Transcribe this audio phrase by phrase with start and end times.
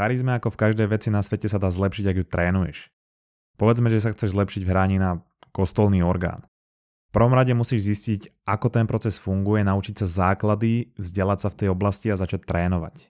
[0.00, 2.88] charizme ako v každej veci na svete sa dá zlepšiť, ak ju trénuješ.
[3.60, 5.20] Povedzme, že sa chceš zlepšiť v hraní na
[5.52, 6.48] kostolný orgán.
[7.12, 11.58] V prvom rade musíš zistiť, ako ten proces funguje, naučiť sa základy, vzdelať sa v
[11.58, 13.10] tej oblasti a začať trénovať.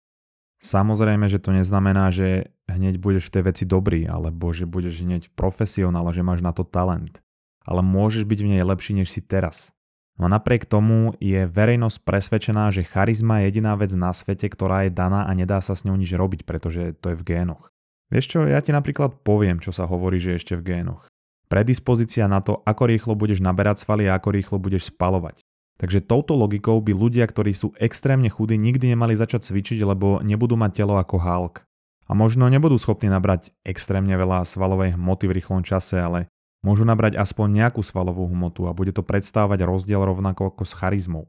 [0.59, 5.31] Samozrejme, že to neznamená, že hneď budeš v tej veci dobrý, alebo že budeš hneď
[5.39, 7.23] profesionál že máš na to talent.
[7.65, 9.73] Ale môžeš byť v nej lepší, než si teraz.
[10.15, 14.95] No napriek tomu je verejnosť presvedčená, že charizma je jediná vec na svete, ktorá je
[14.95, 17.75] daná a nedá sa s ňou nič robiť, pretože to je v génoch.
[18.15, 21.11] Vieš čo, ja ti napríklad poviem, čo sa hovorí, že ešte v génoch
[21.55, 25.47] predispozícia na to, ako rýchlo budeš naberať svaly a ako rýchlo budeš spalovať.
[25.79, 30.59] Takže touto logikou by ľudia, ktorí sú extrémne chudí, nikdy nemali začať cvičiť, lebo nebudú
[30.59, 31.63] mať telo ako Hulk.
[32.11, 36.27] A možno nebudú schopní nabrať extrémne veľa svalovej hmoty v rýchlom čase, ale
[36.65, 41.29] môžu nabrať aspoň nejakú svalovú hmotu a bude to predstavovať rozdiel rovnako ako s charizmou.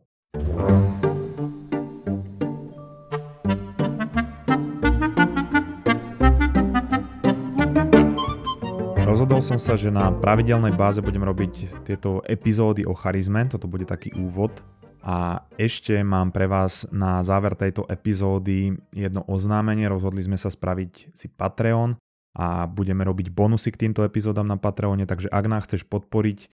[9.03, 13.83] Rozhodol som sa, že na pravidelnej báze budem robiť tieto epizódy o charizme, toto bude
[13.83, 14.63] taký úvod.
[15.05, 19.85] A ešte mám pre vás na záver tejto epizódy jedno oznámenie.
[19.85, 21.93] Rozhodli sme sa spraviť si Patreon
[22.35, 26.51] a budeme robiť bonusy k týmto epizódam na Patreone, takže ak nás chceš podporiť,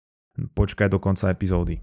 [0.52, 1.80] počkaj do konca epizódy.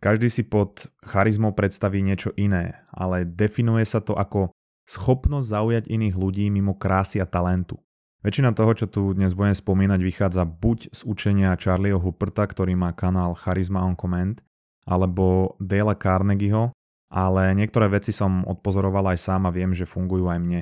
[0.00, 4.52] Každý si pod charizmou predstaví niečo iné, ale definuje sa to ako
[4.88, 7.80] schopnosť zaujať iných ľudí mimo krásy a talentu.
[8.20, 12.92] Väčšina toho, čo tu dnes budem spomínať, vychádza buď z učenia Charlieho Hupperta, ktorý má
[12.92, 14.44] kanál Charisma on Command,
[14.84, 16.72] alebo Dale Carnegieho,
[17.08, 20.60] ale niektoré veci som odpozoroval aj sám a viem, že fungujú aj mne.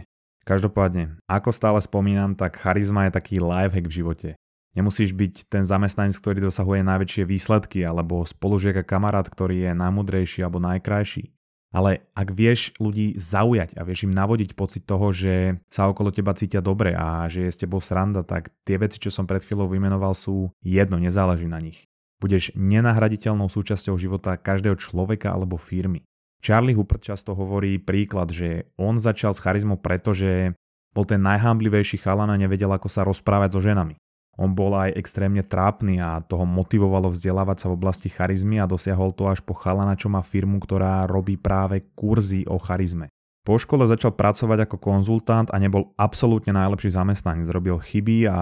[0.49, 4.29] Každopádne, ako stále spomínam, tak charizma je taký lifehack v živote.
[4.73, 10.41] Nemusíš byť ten zamestnanec, ktorý dosahuje najväčšie výsledky, alebo spolužiak a kamarát, ktorý je najmudrejší
[10.41, 11.37] alebo najkrajší.
[11.69, 16.33] Ale ak vieš ľudí zaujať a vieš im navodiť pocit toho, že sa okolo teba
[16.33, 19.69] cítia dobre a že je s tebou sranda, tak tie veci, čo som pred chvíľou
[19.69, 21.93] vymenoval, sú jedno, nezáleží na nich.
[22.25, 26.08] Budeš nenahraditeľnou súčasťou života každého človeka alebo firmy.
[26.39, 30.55] Charlie Hooper často hovorí príklad, že on začal s charizmou preto, že
[30.95, 33.95] bol ten najhamblivejší chalan a nevedel, ako sa rozprávať so ženami.
[34.39, 39.11] On bol aj extrémne trápny a toho motivovalo vzdelávať sa v oblasti charizmy a dosiahol
[39.11, 43.11] to až po chalana, čo má firmu, ktorá robí práve kurzy o charizme.
[43.43, 47.51] Po škole začal pracovať ako konzultant a nebol absolútne najlepší zamestnanec.
[47.51, 48.41] Zrobil chyby a, a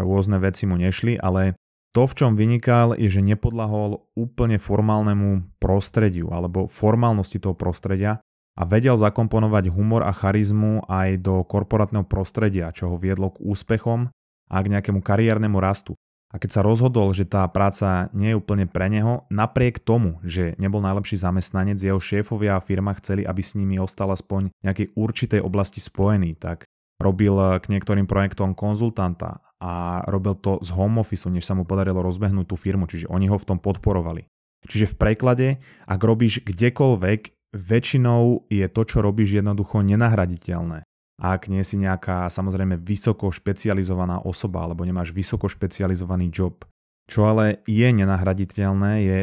[0.00, 1.60] rôzne veci mu nešli, ale
[1.92, 8.18] to, v čom vynikal, je, že nepodlahol úplne formálnemu prostrediu alebo formálnosti toho prostredia
[8.56, 14.08] a vedel zakomponovať humor a charizmu aj do korporátneho prostredia, čo ho viedlo k úspechom
[14.52, 15.92] a k nejakému kariérnemu rastu.
[16.32, 20.56] A keď sa rozhodol, že tá práca nie je úplne pre neho, napriek tomu, že
[20.56, 25.40] nebol najlepší zamestnanec, jeho šéfovia a firma chceli, aby s nimi ostal aspoň nejakej určitej
[25.44, 26.64] oblasti spojený, tak
[27.00, 32.02] robil k niektorým projektom konzultanta a robil to z home office, než sa mu podarilo
[32.02, 34.26] rozbehnúť tú firmu, čiže oni ho v tom podporovali.
[34.66, 35.48] Čiže v preklade,
[35.86, 40.86] ak robíš kdekoľvek, väčšinou je to, čo robíš jednoducho nenahraditeľné
[41.22, 46.66] ak nie si nejaká samozrejme vysoko špecializovaná osoba alebo nemáš vysoko špecializovaný job.
[47.06, 49.18] Čo ale je nenahraditeľné je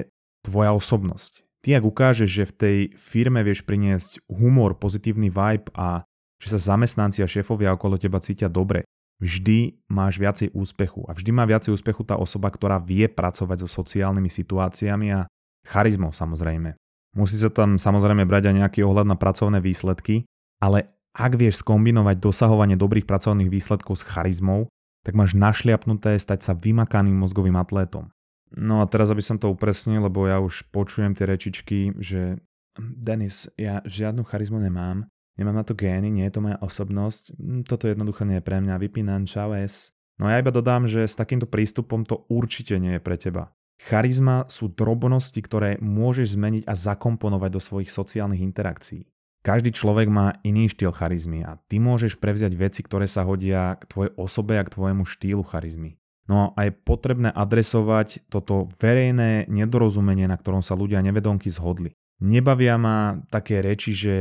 [0.48, 1.44] tvoja osobnosť.
[1.60, 6.08] Ty ak ukážeš, že v tej firme vieš priniesť humor, pozitívny vibe a
[6.40, 8.88] že sa zamestnanci a šéfovia okolo teba cítia dobre,
[9.20, 11.04] vždy máš viacej úspechu.
[11.06, 15.28] A vždy má viacej úspechu tá osoba, ktorá vie pracovať so sociálnymi situáciami a
[15.68, 16.80] charizmou samozrejme.
[17.20, 20.24] Musí sa tam samozrejme brať aj nejaký ohľad na pracovné výsledky,
[20.64, 24.70] ale ak vieš skombinovať dosahovanie dobrých pracovných výsledkov s charizmou,
[25.04, 28.14] tak máš našliapnuté stať sa vymakaným mozgovým atlétom.
[28.54, 32.42] No a teraz, aby som to upresnil, lebo ja už počujem tie rečičky, že
[32.78, 35.06] Denis, ja žiadnu charizmu nemám,
[35.40, 38.60] nemám na to gény, nie je to moja osobnosť, hm, toto jednoducho nie je pre
[38.60, 39.96] mňa, vypínam, čau es.
[40.20, 43.56] No a ja iba dodám, že s takýmto prístupom to určite nie je pre teba.
[43.80, 49.08] Charizma sú drobnosti, ktoré môžeš zmeniť a zakomponovať do svojich sociálnych interakcií.
[49.40, 53.88] Každý človek má iný štýl charizmy a ty môžeš prevziať veci, ktoré sa hodia k
[53.88, 55.96] tvojej osobe a k tvojemu štýlu charizmy.
[56.28, 61.96] No a je potrebné adresovať toto verejné nedorozumenie, na ktorom sa ľudia nevedomky zhodli.
[62.20, 64.16] Nebavia ma také reči, že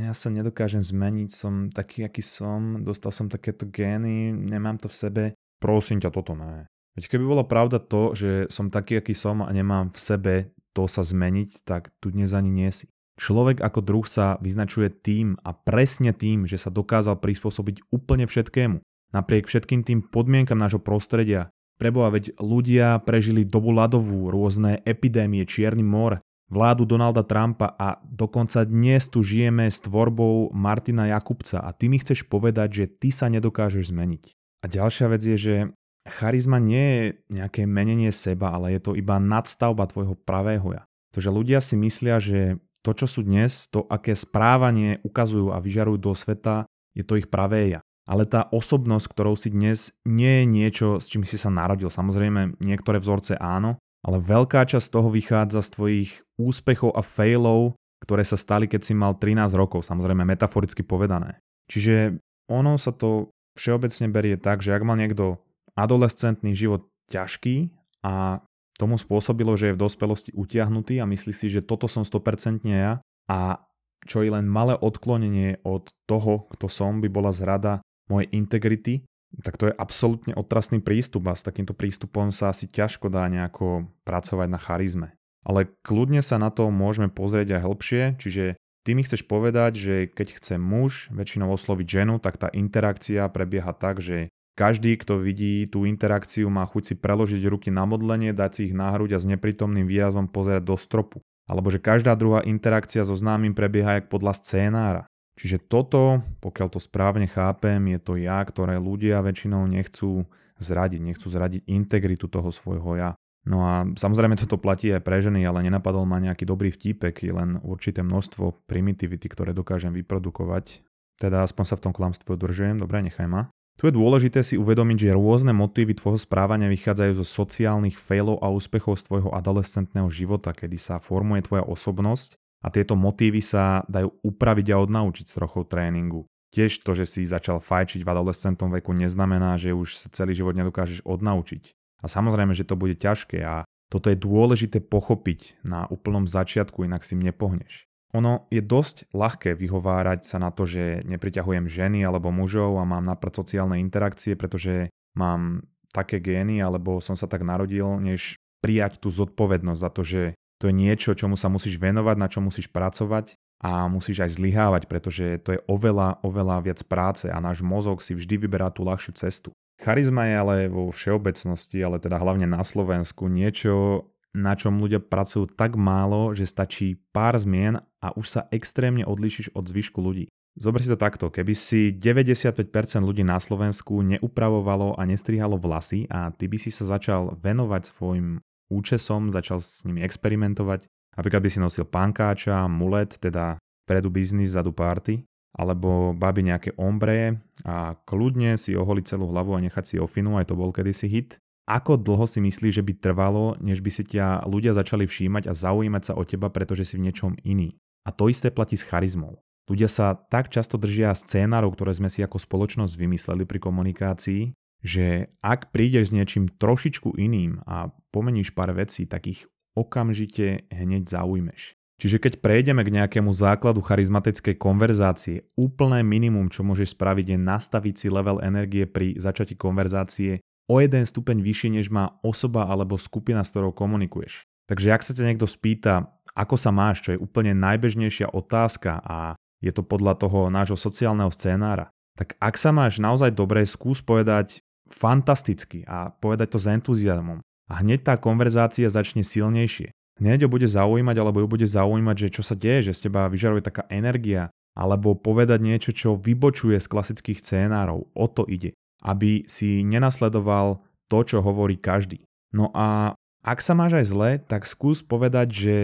[0.00, 4.96] ja sa nedokážem zmeniť, som taký, aký som, dostal som takéto gény, nemám to v
[4.96, 5.24] sebe.
[5.60, 6.64] Prosím ťa, toto ne.
[6.96, 10.34] Veď keby bola pravda to, že som taký, aký som a nemám v sebe
[10.72, 12.86] to sa zmeniť, tak tu dnes ani nie si.
[13.20, 18.80] Človek ako druh sa vyznačuje tým a presne tým, že sa dokázal prispôsobiť úplne všetkému.
[19.12, 21.50] Napriek všetkým tým podmienkam nášho prostredia.
[21.76, 28.66] Preboha, veď ľudia prežili dobu ľadovú, rôzne epidémie, čierny mor, vládu Donalda Trumpa a dokonca
[28.66, 33.30] dnes tu žijeme s tvorbou Martina Jakubca a ty mi chceš povedať, že ty sa
[33.30, 34.34] nedokážeš zmeniť.
[34.60, 35.56] A ďalšia vec je, že
[36.04, 40.82] charizma nie je nejaké menenie seba, ale je to iba nadstavba tvojho pravého ja.
[41.14, 45.62] To, že ľudia si myslia, že to, čo sú dnes, to, aké správanie ukazujú a
[45.62, 46.66] vyžarujú do sveta,
[46.96, 47.80] je to ich pravé ja.
[48.08, 51.92] Ale tá osobnosť, ktorou si dnes, nie je niečo, s čím si sa narodil.
[51.92, 56.10] Samozrejme, niektoré vzorce áno, ale veľká časť toho vychádza z tvojich
[56.40, 61.36] úspechov a failov, ktoré sa stali, keď si mal 13 rokov, samozrejme metaforicky povedané.
[61.68, 62.16] Čiže
[62.48, 63.28] ono sa to
[63.60, 65.44] všeobecne berie tak, že ak mal niekto
[65.76, 67.70] adolescentný život ťažký
[68.00, 68.40] a
[68.80, 73.04] tomu spôsobilo, že je v dospelosti utiahnutý a myslí si, že toto som 100% ja
[73.28, 73.60] a
[74.08, 79.04] čo je len malé odklonenie od toho, kto som, by bola zrada mojej integrity,
[79.38, 83.86] tak to je absolútne otrasný prístup a s takýmto prístupom sa asi ťažko dá nejako
[84.02, 85.08] pracovať na charizme.
[85.46, 88.44] Ale kľudne sa na to môžeme pozrieť aj hĺbšie, čiže
[88.84, 93.72] ty mi chceš povedať, že keď chce muž väčšinou osloviť ženu, tak tá interakcia prebieha
[93.72, 94.28] tak, že
[94.58, 98.74] každý, kto vidí tú interakciu, má chuť si preložiť ruky na modlenie, dať si ich
[98.76, 101.24] na hruď a s neprítomným výrazom pozerať do stropu.
[101.48, 105.02] Alebo že každá druhá interakcia so známym prebieha jak podľa scénára.
[105.40, 110.28] Čiže toto, pokiaľ to správne chápem, je to ja, ktoré ľudia väčšinou nechcú
[110.60, 113.10] zradiť, nechcú zradiť integritu toho svojho ja.
[113.48, 117.32] No a samozrejme toto platí aj pre ženy, ale nenapadol ma nejaký dobrý vtípek, je
[117.32, 120.84] len určité množstvo primitivity, ktoré dokážem vyprodukovať.
[121.16, 123.48] Teda aspoň sa v tom klamstve udržujem, dobre, nechaj ma.
[123.80, 128.52] Tu je dôležité si uvedomiť, že rôzne motívy tvojho správania vychádzajú zo sociálnych failov a
[128.52, 134.12] úspechov z tvojho adolescentného života, kedy sa formuje tvoja osobnosť a tieto motívy sa dajú
[134.20, 136.28] upraviť a odnaučiť s trochou tréningu.
[136.50, 140.58] Tiež to, že si začal fajčiť v adolescentom veku neznamená, že už sa celý život
[140.58, 141.72] nedokážeš odnaučiť.
[142.02, 147.02] A samozrejme, že to bude ťažké a toto je dôležité pochopiť na úplnom začiatku, inak
[147.02, 147.90] si nepohneš.
[148.10, 153.06] Ono je dosť ľahké vyhovárať sa na to, že nepriťahujem ženy alebo mužov a mám
[153.06, 155.62] napríklad sociálne interakcie, pretože mám
[155.94, 160.22] také gény alebo som sa tak narodil, než prijať tú zodpovednosť za to, že
[160.60, 163.32] to je niečo, čomu sa musíš venovať, na čo musíš pracovať
[163.64, 168.12] a musíš aj zlyhávať, pretože to je oveľa, oveľa viac práce a náš mozog si
[168.12, 169.48] vždy vyberá tú ľahšiu cestu.
[169.80, 174.04] Charizma je ale vo všeobecnosti, ale teda hlavne na Slovensku, niečo,
[174.36, 179.56] na čom ľudia pracujú tak málo, že stačí pár zmien a už sa extrémne odlišíš
[179.56, 180.28] od zvyšku ľudí.
[180.60, 182.68] Zober si to takto, keby si 95%
[183.00, 188.44] ľudí na Slovensku neupravovalo a nestrihalo vlasy a ty by si sa začal venovať svojim
[188.70, 190.86] účesom, začal s nimi experimentovať.
[191.18, 195.26] Napríklad by si nosil pankáča, mulet, teda predu biznis, zadu party,
[195.58, 200.48] alebo babi nejaké ombre a kľudne si oholiť celú hlavu a nechať si ofinu, aj
[200.48, 201.42] to bol kedysi hit.
[201.66, 205.54] Ako dlho si myslíš, že by trvalo, než by si ťa ľudia začali všímať a
[205.54, 207.78] zaujímať sa o teba, pretože si v niečom iný?
[208.06, 209.42] A to isté platí s charizmou.
[209.70, 214.50] Ľudia sa tak často držia scénárov, ktoré sme si ako spoločnosť vymysleli pri komunikácii,
[214.80, 219.46] že ak prídeš s niečím trošičku iným a pomeníš pár vecí, tak ich
[219.76, 221.76] okamžite hneď zaujmeš.
[222.00, 227.94] Čiže keď prejdeme k nejakému základu charizmatickej konverzácie, úplné minimum, čo môžeš spraviť je nastaviť
[227.94, 230.40] si level energie pri začati konverzácie
[230.72, 234.48] o jeden stupeň vyššie, než má osoba alebo skupina, s ktorou komunikuješ.
[234.64, 239.36] Takže ak sa ťa niekto spýta, ako sa máš, čo je úplne najbežnejšia otázka a
[239.60, 244.64] je to podľa toho nášho sociálneho scénára, tak ak sa máš naozaj dobre, skús povedať
[244.90, 247.38] fantasticky a povedať to s entuziasmom.
[247.70, 249.94] A hneď tá konverzácia začne silnejšie.
[250.18, 253.30] Hneď ho bude zaujímať, alebo ju bude zaujímať, že čo sa deje, že z teba
[253.30, 258.10] vyžaruje taká energia, alebo povedať niečo, čo vybočuje z klasických scénárov.
[258.12, 258.76] O to ide.
[259.00, 262.20] Aby si nenasledoval to, čo hovorí každý.
[262.52, 265.76] No a ak sa máš aj zle, tak skús povedať, že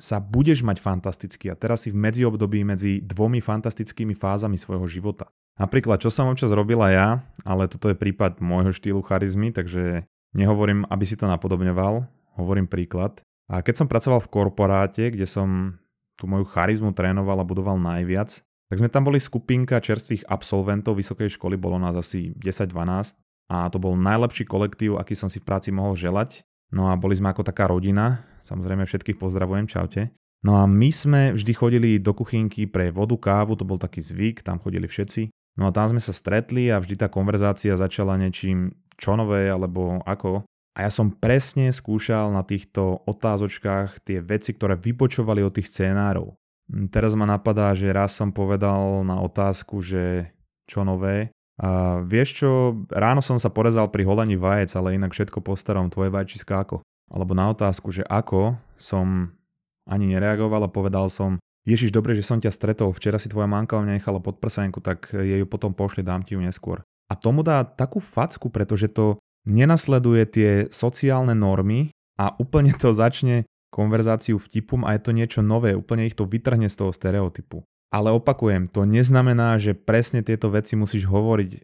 [0.00, 5.30] sa budeš mať fantasticky a teraz si v medziobdobí medzi dvomi fantastickými fázami svojho života.
[5.60, 10.88] Napríklad, čo som občas robila ja, ale toto je prípad môjho štýlu charizmy, takže nehovorím,
[10.88, 12.08] aby si to napodobňoval,
[12.40, 13.20] hovorím príklad.
[13.52, 15.76] A keď som pracoval v korporáte, kde som
[16.16, 18.40] tú moju charizmu trénoval a budoval najviac,
[18.72, 23.20] tak sme tam boli skupinka čerstvých absolventov vysokej školy, bolo nás asi 10-12
[23.52, 26.40] a to bol najlepší kolektív, aký som si v práci mohol želať.
[26.72, 30.16] No a boli sme ako taká rodina, samozrejme všetkých pozdravujem, čaute.
[30.40, 34.40] No a my sme vždy chodili do kuchynky pre vodu, kávu, to bol taký zvyk,
[34.40, 35.28] tam chodili všetci.
[35.60, 40.00] No a tam sme sa stretli a vždy tá konverzácia začala niečím čo nové alebo
[40.08, 40.46] ako.
[40.72, 46.32] A ja som presne skúšal na týchto otázočkách tie veci, ktoré vypočovali od tých scénárov.
[46.72, 50.32] Hm, teraz ma napadá, že raz som povedal na otázku, že
[50.64, 51.28] čo nové.
[51.60, 52.50] A vieš čo,
[52.88, 56.80] ráno som sa porezal pri holení vajec, ale inak všetko postarom, tvoje vajčiska ako?
[57.12, 59.36] Alebo na otázku, že ako som
[59.84, 63.78] ani nereagoval a povedal som, Ježiš, dobre, že som ťa stretol, včera si tvoja manka
[63.78, 66.82] mňa nechala pod prsenku, tak jej ju potom pošli, dám ti ju neskôr.
[67.06, 69.14] A tomu dá takú facku, pretože to
[69.46, 75.72] nenasleduje tie sociálne normy a úplne to začne konverzáciu vtipom a je to niečo nové,
[75.78, 77.62] úplne ich to vytrhne z toho stereotypu.
[77.92, 81.50] Ale opakujem, to neznamená, že presne tieto veci musíš hovoriť.
[81.52, 81.60] E,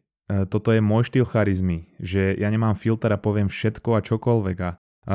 [0.48, 4.70] toto je môj štýl charizmy, že ja nemám filter a poviem všetko a čokoľvek a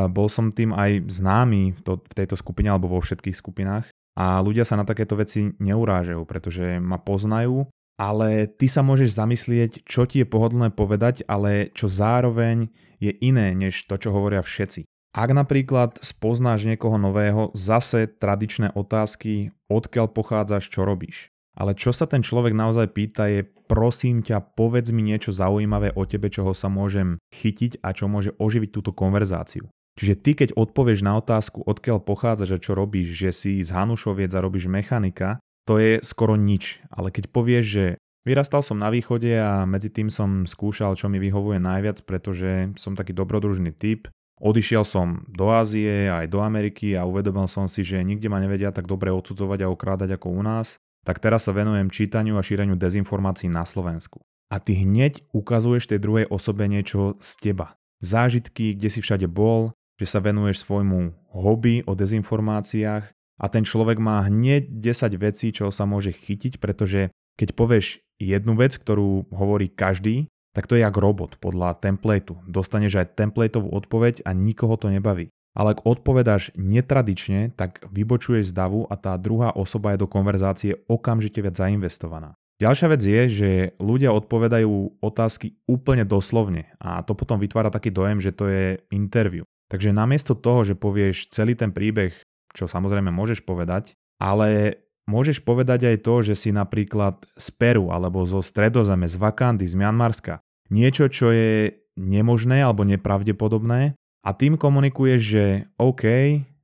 [0.09, 4.41] bol som tým aj známy v, to, v tejto skupine alebo vo všetkých skupinách a
[4.41, 7.65] ľudia sa na takéto veci neurážajú, pretože ma poznajú,
[7.98, 13.53] ale ty sa môžeš zamyslieť, čo ti je pohodlné povedať, ale čo zároveň je iné
[13.53, 14.86] než to, čo hovoria všetci.
[15.13, 21.29] Ak napríklad spoznáš niekoho nového, zase tradičné otázky, odkiaľ pochádzaš, čo robíš.
[21.53, 26.01] Ale čo sa ten človek naozaj pýta je, prosím ťa, povedz mi niečo zaujímavé o
[26.10, 29.70] tebe, čoho sa môžem chytiť a čo môže oživiť túto konverzáciu.
[29.93, 34.33] Čiže ty, keď odpovieš na otázku, odkiaľ pochádzaš a čo robíš, že si z Hanušoviec
[34.33, 35.38] a robíš mechanika,
[35.69, 36.81] to je skoro nič.
[36.89, 37.85] Ale keď povieš, že
[38.25, 42.97] vyrastal som na východe a medzi tým som skúšal, čo mi vyhovuje najviac, pretože som
[42.97, 44.09] taký dobrodružný typ,
[44.41, 48.73] Odišiel som do Ázie aj do Ameriky a uvedomil som si, že nikde ma nevedia
[48.73, 52.73] tak dobre odsudzovať a okrádať ako u nás, tak teraz sa venujem čítaniu a šíreniu
[52.73, 54.25] dezinformácií na Slovensku.
[54.50, 57.77] A ty hneď ukazuješ tej druhej osobe niečo z teba.
[58.03, 63.03] Zážitky, kde si všade bol, že sa venuješ svojmu hobby o dezinformáciách
[63.41, 68.53] a ten človek má hneď 10 vecí, čo sa môže chytiť, pretože keď povieš jednu
[68.53, 72.38] vec, ktorú hovorí každý, tak to je jak robot podľa templateu.
[72.45, 75.33] Dostaneš aj templateovú odpoveď a nikoho to nebaví.
[75.53, 78.57] Ale ak odpovedáš netradične, tak vybočuješ z
[78.89, 82.33] a tá druhá osoba je do konverzácie okamžite viac zainvestovaná.
[82.62, 83.50] Ďalšia vec je, že
[83.81, 89.41] ľudia odpovedajú otázky úplne doslovne a to potom vytvára taký dojem, že to je interview.
[89.73, 92.13] Takže namiesto toho, že povieš celý ten príbeh,
[92.53, 94.77] čo samozrejme môžeš povedať, ale
[95.09, 99.73] môžeš povedať aj to, že si napríklad z Peru alebo zo Stredozeme, z Vakandy, z
[99.73, 100.37] Mianmarska.
[100.69, 105.45] Niečo, čo je nemožné alebo nepravdepodobné a tým komunikuješ, že
[105.81, 106.05] OK,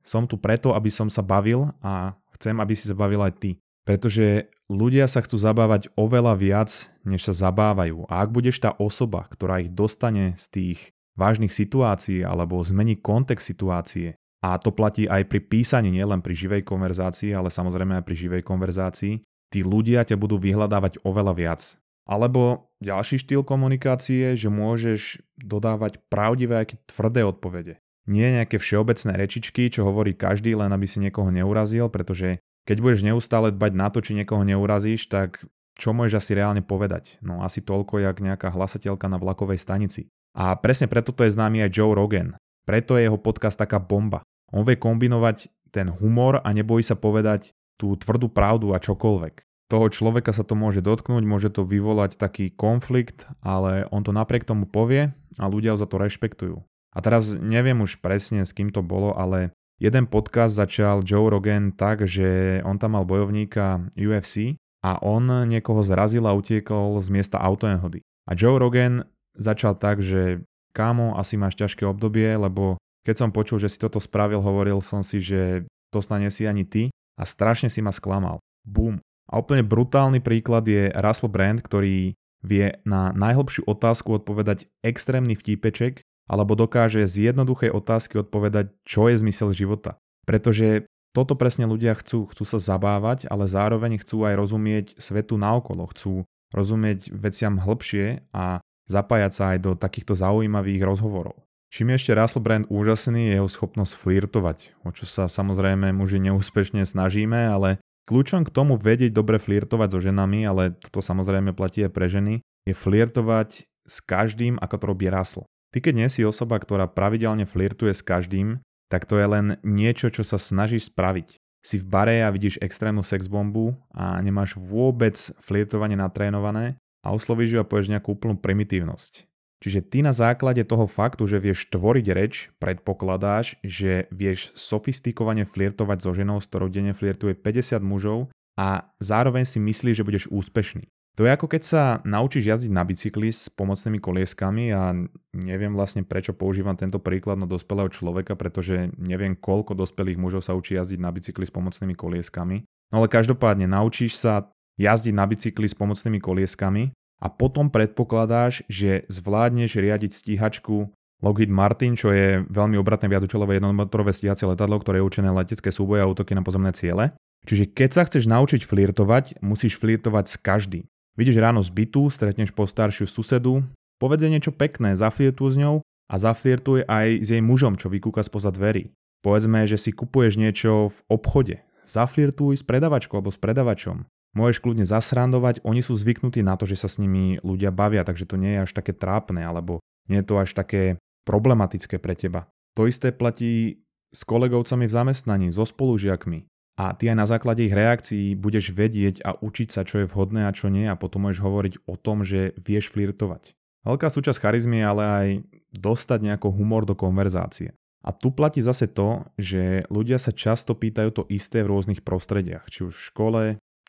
[0.06, 3.50] som tu preto, aby som sa bavil a chcem, aby si sa bavil aj ty.
[3.82, 6.70] Pretože ľudia sa chcú zabávať oveľa viac,
[7.02, 8.06] než sa zabávajú.
[8.06, 10.78] A ak budeš tá osoba, ktorá ich dostane z tých
[11.18, 14.18] vážnych situácií alebo zmení kontext situácie.
[14.40, 18.42] A to platí aj pri písaní, nielen pri živej konverzácii, ale samozrejme aj pri živej
[18.42, 19.20] konverzácii.
[19.50, 21.60] Tí ľudia ťa budú vyhľadávať oveľa viac.
[22.08, 27.78] Alebo ďalší štýl komunikácie, že môžeš dodávať pravdivé aj tvrdé odpovede.
[28.08, 33.00] Nie nejaké všeobecné rečičky, čo hovorí každý, len aby si niekoho neurazil, pretože keď budeš
[33.04, 35.44] neustále dbať na to, či niekoho neurazíš, tak
[35.78, 37.20] čo môžeš asi reálne povedať?
[37.24, 40.12] No asi toľko, jak nejaká hlasateľka na vlakovej stanici.
[40.36, 42.38] A presne preto to je známy aj Joe Rogan.
[42.66, 44.22] Preto je jeho podcast taká bomba.
[44.54, 49.46] On vie kombinovať ten humor a nebojí sa povedať tú tvrdú pravdu a čokoľvek.
[49.70, 54.42] Toho človeka sa to môže dotknúť, môže to vyvolať taký konflikt, ale on to napriek
[54.42, 56.58] tomu povie a ľudia ho za to rešpektujú.
[56.90, 61.70] A teraz neviem už presne s kým to bolo, ale jeden podcast začal Joe Rogan
[61.70, 67.38] tak, že on tam mal bojovníka UFC a on niekoho zrazil a utiekol z miesta
[67.38, 68.02] autonehody.
[68.26, 69.06] A Joe Rogan
[69.36, 73.98] začal tak, že kámo, asi máš ťažké obdobie, lebo keď som počul, že si toto
[73.98, 76.82] spravil, hovoril som si, že to stane si ani ty
[77.18, 78.38] a strašne si ma sklamal.
[78.62, 79.00] Bum.
[79.30, 86.00] A úplne brutálny príklad je Russell Brand, ktorý vie na najhlbšiu otázku odpovedať extrémny vtípeček
[86.30, 89.98] alebo dokáže z jednoduchej otázky odpovedať, čo je zmysel života.
[90.24, 92.30] Pretože toto presne ľudia chcú.
[92.30, 95.90] Chcú sa zabávať, ale zároveň chcú aj rozumieť svetu naokolo.
[95.90, 96.22] Chcú
[96.54, 101.38] rozumieť veciam hĺbšie a zapájať sa aj do takýchto zaujímavých rozhovorov.
[101.70, 106.18] Čím je ešte Russell Brand úžasný, je jeho schopnosť flirtovať, o čo sa samozrejme muži
[106.18, 107.78] neúspešne snažíme, ale
[108.10, 112.42] kľúčom k tomu vedieť dobre flirtovať so ženami, ale toto samozrejme platí aj pre ženy,
[112.66, 115.46] je flirtovať s každým, ako to robí Russell.
[115.70, 118.58] Ty keď nie si osoba, ktorá pravidelne flirtuje s každým,
[118.90, 121.38] tak to je len niečo, čo sa snažíš spraviť.
[121.62, 127.58] Si v bare a vidíš extrémnu sexbombu a nemáš vôbec flirtovanie natrénované, a oslovíš ju
[127.60, 129.30] a povieš nejakú úplnú primitívnosť.
[129.60, 135.98] Čiže ty na základe toho faktu, že vieš tvoriť reč, predpokladáš, že vieš sofistikovane flirtovať
[136.00, 140.88] so ženou, s ktorou denne flirtuje 50 mužov a zároveň si myslíš, že budeš úspešný.
[141.18, 144.96] To je ako keď sa naučíš jazdiť na bicykli s pomocnými kolieskami a
[145.36, 150.56] neviem vlastne prečo používam tento príklad na dospelého človeka, pretože neviem koľko dospelých mužov sa
[150.56, 152.64] učí jazdiť na bicykli s pomocnými kolieskami.
[152.94, 154.48] No ale každopádne naučíš sa
[154.80, 160.88] jazdiť na bicykli s pomocnými kolieskami a potom predpokladáš, že zvládneš riadiť stíhačku
[161.20, 166.00] Lockheed Martin, čo je veľmi obratné viadučelové jednomotorové stíhacie letadlo, ktoré je určené letecké súboje
[166.00, 167.12] a útoky na pozemné ciele.
[167.44, 170.84] Čiže keď sa chceš naučiť flirtovať, musíš flirtovať s každým.
[171.20, 173.60] Vidíš ráno z bytu, stretneš postaršiu susedu,
[174.00, 178.48] povedz niečo pekné, zaflirtuj s ňou a zaflirtuj aj s jej mužom, čo vykúka spoza
[178.48, 178.96] dverí.
[179.20, 181.60] Povedzme, že si kupuješ niečo v obchode.
[181.84, 184.08] Zaflirtuj s predavačkou alebo s predavačom.
[184.30, 188.30] Môžeš kľudne zasrandovať, oni sú zvyknutí na to, že sa s nimi ľudia bavia, takže
[188.30, 192.46] to nie je až také trápne alebo nie je to až také problematické pre teba.
[192.78, 193.82] To isté platí
[194.14, 196.46] s kolegovcami v zamestnaní, so spolužiakmi.
[196.78, 200.48] A ty aj na základe ich reakcií budeš vedieť a učiť sa, čo je vhodné
[200.48, 203.52] a čo nie a potom môžeš hovoriť o tom, že vieš flirtovať.
[203.84, 205.28] Veľká súčasť charizmy je ale aj
[205.76, 207.76] dostať nejako humor do konverzácie.
[208.00, 212.64] A tu platí zase to, že ľudia sa často pýtajú to isté v rôznych prostrediach,
[212.72, 213.42] či už v škole,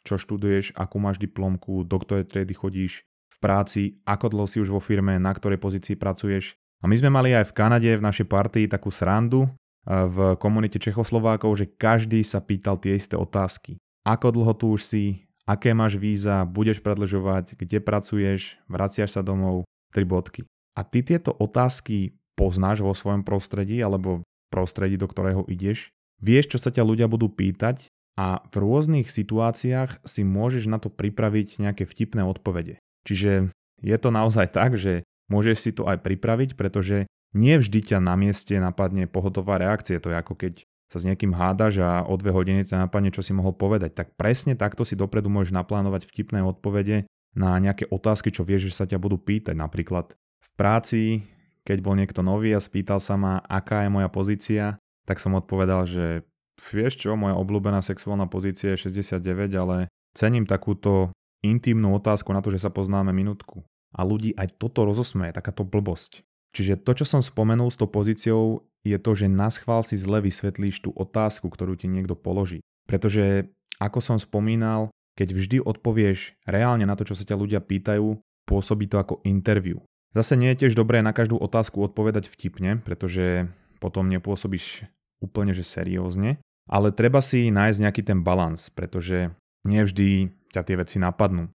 [0.05, 4.69] čo študuješ, akú máš diplomku, do ktorej triedy chodíš, v práci, ako dlho si už
[4.69, 6.57] vo firme, na ktorej pozícii pracuješ.
[6.81, 9.49] A my sme mali aj v Kanade v našej partii takú srandu,
[9.85, 13.81] v komunite Čechoslovákov, že každý sa pýtal tie isté otázky.
[14.05, 15.03] Ako dlho tu už si,
[15.45, 20.45] aké máš víza, budeš predlžovať, kde pracuješ, vraciaš sa domov, tri bodky.
[20.77, 24.21] A ty tieto otázky poznáš vo svojom prostredí alebo
[24.53, 27.89] prostredí, do ktorého ideš, vieš, čo sa ťa ľudia budú pýtať
[28.19, 32.77] a v rôznych situáciách si môžeš na to pripraviť nejaké vtipné odpovede.
[33.07, 33.49] Čiže
[33.81, 38.19] je to naozaj tak, že môžeš si to aj pripraviť, pretože nie vždy ťa na
[38.19, 40.03] mieste napadne pohotová reakcia.
[40.03, 40.53] To je ako keď
[40.91, 43.95] sa s niekým hádaš a o dve hodiny ťa napadne, čo si mohol povedať.
[43.95, 48.75] Tak presne takto si dopredu môžeš naplánovať vtipné odpovede na nejaké otázky, čo vieš, že
[48.75, 49.55] sa ťa budú pýtať.
[49.55, 51.23] Napríklad v práci,
[51.63, 54.75] keď bol niekto nový a spýtal sa ma, aká je moja pozícia,
[55.07, 56.27] tak som odpovedal, že
[56.61, 59.17] vieš čo, moja obľúbená sexuálna pozícia je 69,
[59.57, 61.09] ale cením takúto
[61.41, 63.65] intimnú otázku na to, že sa poznáme minútku.
[63.91, 66.21] A ľudí aj toto rozosmeje, takáto blbosť.
[66.53, 70.21] Čiže to, čo som spomenul s tou pozíciou, je to, že na schvál si zle
[70.21, 72.61] vysvetlíš tú otázku, ktorú ti niekto položí.
[72.85, 78.19] Pretože, ako som spomínal, keď vždy odpovieš reálne na to, čo sa ťa ľudia pýtajú,
[78.47, 79.79] pôsobí to ako interview.
[80.11, 83.47] Zase nie je tiež dobré na každú otázku odpovedať vtipne, pretože
[83.79, 84.83] potom nepôsobíš
[85.23, 89.33] úplne že seriózne, ale treba si nájsť nejaký ten balans, pretože
[89.65, 91.49] nie vždy ťa tie veci napadnú.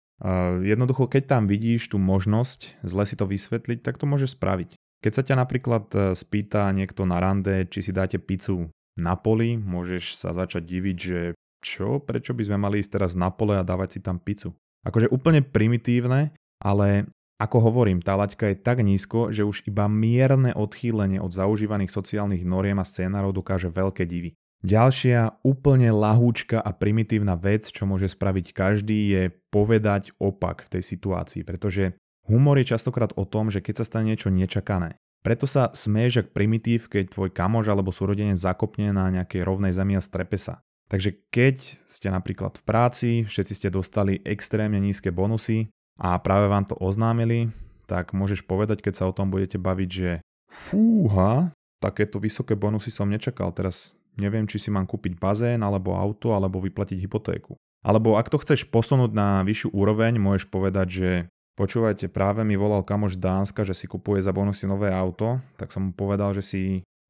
[0.63, 4.79] Jednoducho, keď tam vidíš tú možnosť zle si to vysvetliť, tak to môžeš spraviť.
[5.03, 9.59] Keď sa ťa napríklad e, spýta niekto na rande, či si dáte pizzu na poli,
[9.59, 11.21] môžeš sa začať diviť, že
[11.59, 14.55] čo, prečo by sme mali ísť teraz na pole a dávať si tam pizzu.
[14.87, 16.31] Akože úplne primitívne,
[16.63, 17.11] ale
[17.43, 22.47] ako hovorím, tá laťka je tak nízko, že už iba mierne odchýlenie od zaužívaných sociálnych
[22.47, 24.39] noriem a scénárov dokáže veľké divy.
[24.63, 30.83] Ďalšia úplne lahúčka a primitívna vec, čo môže spraviť každý, je povedať opak v tej
[30.87, 31.99] situácii, pretože
[32.31, 34.95] humor je častokrát o tom, že keď sa stane niečo nečakané.
[35.23, 39.99] Preto sa smeješ ak primitív, keď tvoj kamož alebo súrodenec zakopne na nejakej rovnej zemi
[39.99, 40.63] a strepe sa.
[40.91, 46.67] Takže keď ste napríklad v práci, všetci ste dostali extrémne nízke bonusy a práve vám
[46.71, 47.51] to oznámili,
[47.87, 50.11] tak môžeš povedať, keď sa o tom budete baviť, že
[50.51, 51.51] fúha,
[51.83, 56.61] takéto vysoké bonusy som nečakal, teraz Neviem, či si mám kúpiť bazén, alebo auto, alebo
[56.61, 57.57] vyplatiť hypotéku.
[57.83, 61.11] Alebo ak to chceš posunúť na vyššiu úroveň, môžeš povedať, že
[61.59, 65.91] počúvajte, práve mi volal kamoš Dánska, že si kupuje za bonusy nové auto, tak som
[65.91, 66.63] mu povedal, že si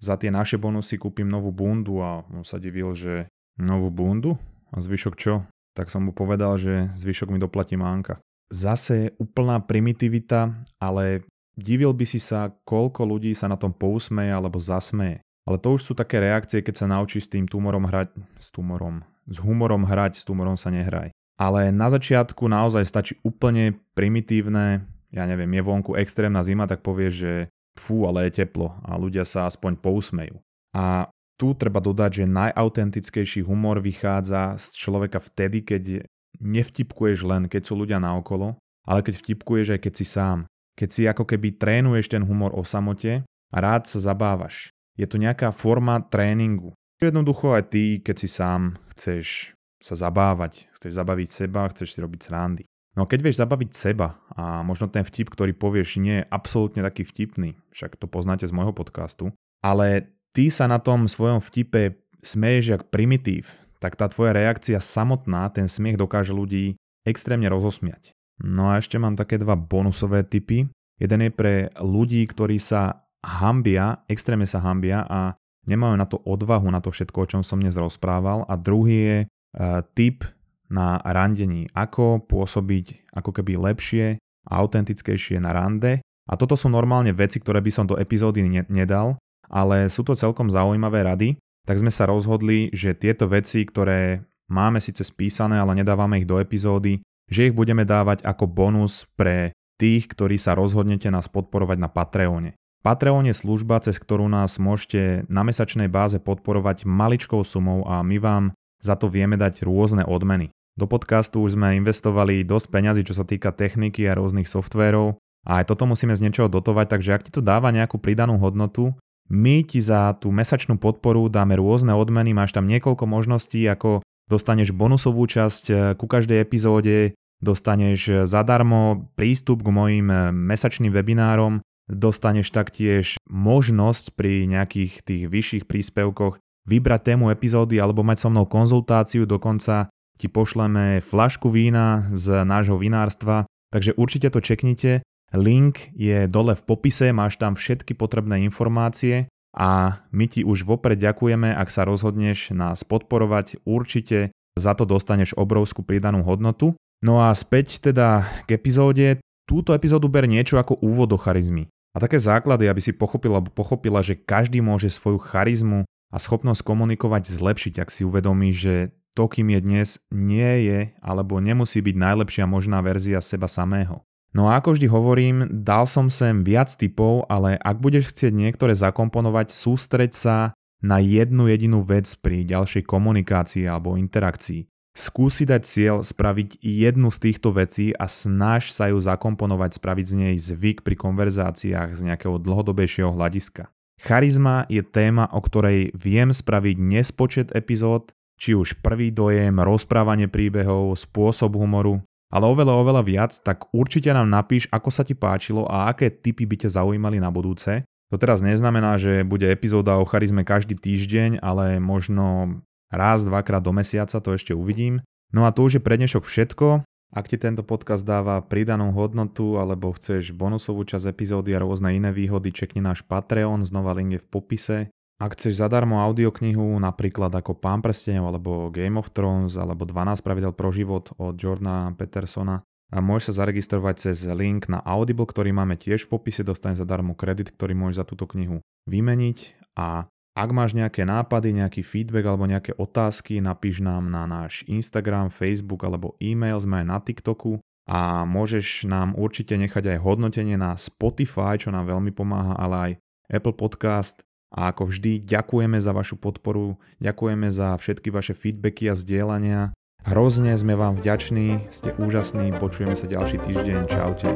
[0.02, 4.34] za tie naše bonusy kúpim novú bundu a on sa divil, že novú bundu?
[4.72, 5.46] A zvyšok čo?
[5.76, 8.18] Tak som mu povedal, že zvyšok mi doplatí mánka.
[8.48, 11.24] Zase úplná primitivita, ale
[11.56, 15.20] divil by si sa, koľko ľudí sa na tom pousmeje alebo zasmeje.
[15.42, 19.02] Ale to už sú také reakcie, keď sa naučíš s tým tumorom hrať, s tumorom,
[19.26, 21.11] s humorom hrať, s tumorom sa nehraj.
[21.40, 27.14] Ale na začiatku naozaj stačí úplne primitívne, ja neviem, je vonku extrémna zima, tak povieš,
[27.14, 27.33] že
[27.74, 30.38] fú, ale je teplo a ľudia sa aspoň pousmejú.
[30.76, 36.07] A tu treba dodať, že najautentickejší humor vychádza z človeka vtedy, keď
[36.38, 38.55] nevtipkuješ len, keď sú ľudia naokolo,
[38.87, 40.38] ale keď vtipkuješ aj keď si sám.
[40.78, 44.72] Keď si ako keby trénuješ ten humor o samote a rád sa zabávaš.
[44.98, 46.76] Je to nejaká forma tréningu.
[47.00, 52.20] Jednoducho aj ty, keď si sám chceš sa zabávať, chceš zabaviť seba, chceš si robiť
[52.22, 52.64] srandy.
[52.94, 57.09] No keď vieš zabaviť seba a možno ten vtip, ktorý povieš, nie je absolútne taký
[57.09, 59.33] vtipný, však to poznáte z môjho podcastu,
[59.64, 65.48] ale ty sa na tom svojom vtipe smeješ jak primitív, tak tá tvoja reakcia samotná,
[65.50, 68.14] ten smiech dokáže ľudí extrémne rozosmiať.
[68.38, 70.70] No a ešte mám také dva bonusové typy.
[71.02, 75.38] Jeden je pre ľudí, ktorí sa hambia, extrémne sa hambia a
[75.70, 78.44] nemajú na to odvahu na to všetko, o čom som dnes rozprával.
[78.50, 80.26] A druhý je uh, tip
[80.66, 81.70] na randení.
[81.72, 86.02] Ako pôsobiť ako keby lepšie a autentickejšie na rande.
[86.26, 89.18] A toto sú normálne veci, ktoré by som do epizódy ne- nedal,
[89.50, 91.28] ale sú to celkom zaujímavé rady,
[91.62, 96.42] tak sme sa rozhodli, že tieto veci, ktoré máme síce spísané, ale nedávame ich do
[96.42, 101.88] epizódy, že ich budeme dávať ako bonus pre tých, ktorí sa rozhodnete nás podporovať na
[101.90, 102.58] Patreone.
[102.82, 108.18] Patreon je služba, cez ktorú nás môžete na mesačnej báze podporovať maličkou sumou a my
[108.18, 108.44] vám
[108.82, 110.50] za to vieme dať rôzne odmeny.
[110.74, 115.14] Do podcastu už sme investovali dosť peňazí, čo sa týka techniky a rôznych softvérov
[115.46, 118.90] a aj toto musíme z niečoho dotovať, takže ak ti to dáva nejakú pridanú hodnotu,
[119.30, 124.74] my ti za tú mesačnú podporu dáme rôzne odmeny, máš tam niekoľko možností, ako dostaneš
[124.74, 131.62] bonusovú časť eh, ku každej epizóde, dostaneš zadarmo prístup k mojim eh, mesačným webinárom,
[131.92, 138.48] dostaneš taktiež možnosť pri nejakých tých vyšších príspevkoch vybrať tému epizódy alebo mať so mnou
[138.48, 145.05] konzultáciu, dokonca ti pošleme flašku vína z nášho vinárstva, takže určite to čeknite.
[145.33, 151.00] Link je dole v popise, máš tam všetky potrebné informácie a my ti už vopred
[151.00, 156.76] ďakujeme, ak sa rozhodneš nás podporovať, určite za to dostaneš obrovskú pridanú hodnotu.
[157.00, 161.72] No a späť teda k epizóde, túto epizódu ber niečo ako úvod do charizmy.
[161.92, 167.28] A také základy, aby si pochopila pochopila, že každý môže svoju charizmu a schopnosť komunikovať
[167.28, 172.44] zlepšiť, ak si uvedomí, že to, kým je dnes, nie je alebo nemusí byť najlepšia
[172.48, 174.00] možná verzia seba samého.
[174.33, 178.72] No a ako vždy hovorím, dal som sem viac typov, ale ak budeš chcieť niektoré
[178.72, 180.37] zakomponovať, sústreď sa
[180.81, 184.71] na jednu jedinú vec pri ďalšej komunikácii alebo interakcii.
[184.92, 190.14] Skúsi dať cieľ spraviť jednu z týchto vecí a snaž sa ju zakomponovať, spraviť z
[190.20, 193.72] nej zvyk pri konverzáciách z nejakého dlhodobejšieho hľadiska.
[193.96, 200.92] Charizma je téma, o ktorej viem spraviť nespočet epizód, či už prvý dojem, rozprávanie príbehov,
[200.98, 205.88] spôsob humoru, ale oveľa, oveľa viac, tak určite nám napíš, ako sa ti páčilo a
[205.88, 207.87] aké typy by ťa zaujímali na budúce.
[208.12, 212.61] To teraz neznamená, že bude epizóda o charizme každý týždeň, ale možno
[212.92, 215.00] raz, dvakrát do mesiaca, to ešte uvidím.
[215.33, 216.85] No a to už je pre dnešok všetko.
[217.12, 222.09] Ak ti tento podcast dáva pridanú hodnotu alebo chceš bonusovú časť epizódy a rôzne iné
[222.09, 224.78] výhody, čekni náš Patreon, znova link je v popise.
[225.20, 230.52] Ak chceš zadarmo audioknihu, napríklad ako Pán prstenov alebo Game of Thrones alebo 12 pravidel
[230.57, 235.81] pro život od Jordana Petersona, a môžeš sa zaregistrovať cez link na Audible, ktorý máme
[235.81, 240.72] tiež v popise, dostaneš zadarmo kredit, ktorý môžeš za túto knihu vymeniť a ak máš
[240.72, 246.56] nejaké nápady, nejaký feedback alebo nejaké otázky, napíš nám na náš Instagram, Facebook alebo e-mail,
[246.56, 251.90] sme aj na TikToku a môžeš nám určite nechať aj hodnotenie na Spotify, čo nám
[251.90, 252.92] veľmi pomáha, ale aj
[253.28, 254.24] Apple Podcast.
[254.52, 259.72] A ako vždy, ďakujeme za vašu podporu, ďakujeme za všetky vaše feedbacky a zdieľania.
[260.04, 264.28] Hrozne sme vám vďační, ste úžasní, počujeme sa ďalší týždeň, čaute.